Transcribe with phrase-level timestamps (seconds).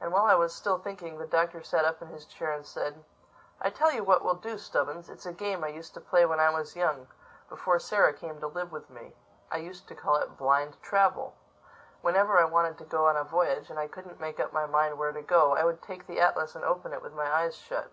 [0.00, 3.04] And while I was still thinking, the Doctor sat up in his chair and said,
[3.60, 6.40] "I tell you what we'll do, Stubbins: it's a game I used to play when
[6.40, 9.14] I was young—before Sarah came to live with me.
[9.52, 11.36] I used to call it Blind Travel.
[12.00, 14.98] Whenever I wanted to go on a voyage, and I couldn't make up my mind
[14.98, 17.92] where to go, I would take the atlas and open it with my eyes shut.